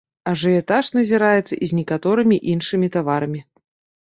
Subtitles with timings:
[0.29, 3.41] Ажыятаж назіраецца і з некаторымі іншымі таварамі.